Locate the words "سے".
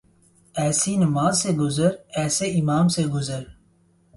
1.41-1.51, 2.87-3.05